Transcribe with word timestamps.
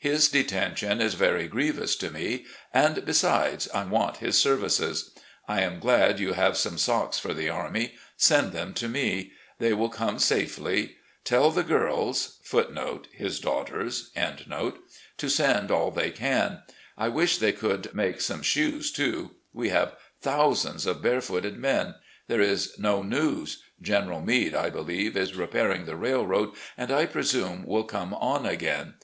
His 0.00 0.28
detention 0.28 1.00
is 1.00 1.14
very 1.14 1.46
grievous 1.46 1.94
to 1.94 2.10
me, 2.10 2.44
and, 2.74 3.04
besides, 3.04 3.68
I 3.72 3.84
want 3.84 4.16
his 4.16 4.36
services. 4.36 5.14
I 5.46 5.60
am 5.60 5.78
glad 5.78 6.18
you 6.18 6.32
have 6.32 6.56
some 6.56 6.76
socks 6.76 7.20
for 7.20 7.32
the 7.32 7.48
army. 7.48 7.94
Send 8.16 8.50
them 8.50 8.74
to 8.74 8.88
me. 8.88 9.30
They 9.60 9.72
will 9.74 9.88
come 9.88 10.18
safely. 10.18 10.96
Tell 11.22 11.52
the 11.52 11.62
girls* 11.62 12.40
to 12.44 13.12
send 15.28 15.70
all 15.70 15.90
they 15.92 16.10
can. 16.10 16.62
I 16.98 17.08
wish 17.08 17.38
they 17.38 17.52
could 17.52 17.94
make 17.94 18.20
some 18.20 18.42
shoes, 18.42 18.90
too. 18.90 19.36
We 19.52 19.68
have 19.68 19.94
thousands 20.20 20.86
of 20.86 21.00
barefooted 21.00 21.56
men. 21.58 21.94
There 22.26 22.40
is 22.40 22.76
no 22.76 23.02
news. 23.04 23.62
General 23.80 24.20
Meade, 24.20 24.56
I 24.56 24.68
believe, 24.68 25.16
is 25.16 25.36
repairing 25.36 25.84
the 25.86 25.94
railroad, 25.94 26.54
and 26.76 26.90
I 26.90 27.06
prestune 27.06 27.64
will 27.64 27.84
come 27.84 28.12
on 28.14 28.44
again. 28.46 28.94